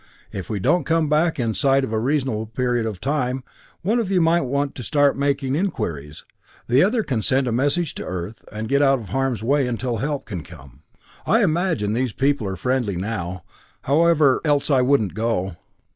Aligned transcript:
If 0.31 0.49
we 0.49 0.59
don't 0.59 0.83
come 0.83 1.09
back 1.09 1.39
inside 1.39 1.83
of 1.83 1.93
a 1.93 1.99
reasonable 1.99 2.47
period 2.47 2.87
of 2.87 2.99
time, 2.99 3.43
one 3.83 3.99
of 3.99 4.09
you 4.09 4.19
might 4.19 4.75
start 4.79 5.15
making 5.15 5.53
inquiries; 5.53 6.25
the 6.67 6.81
other 6.81 7.03
can 7.03 7.21
send 7.21 7.47
a 7.47 7.51
message 7.51 7.93
to 7.93 8.03
Earth, 8.03 8.43
and 8.51 8.67
get 8.67 8.81
out 8.81 8.97
of 8.97 9.09
harm's 9.09 9.43
way 9.43 9.69
till 9.77 9.97
help 9.97 10.25
can 10.25 10.41
come. 10.41 10.81
I 11.27 11.43
imagine 11.43 11.93
these 11.93 12.13
people 12.13 12.47
are 12.47 12.55
friendly 12.55 12.95
now, 12.95 13.43
however 13.83 14.41
else 14.43 14.71
I 14.71 14.81
wouldn't 14.81 15.13
go." 15.13 15.57